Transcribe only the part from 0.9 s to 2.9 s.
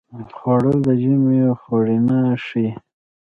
ژمي خوړینه ښيي